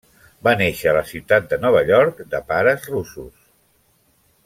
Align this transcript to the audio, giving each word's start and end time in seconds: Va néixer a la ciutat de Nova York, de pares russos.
Va 0.45 0.53
néixer 0.61 0.87
a 0.91 0.95
la 0.97 1.03
ciutat 1.09 1.45
de 1.53 1.59
Nova 1.67 1.83
York, 1.91 2.25
de 2.35 2.41
pares 2.53 2.89
russos. 2.97 3.33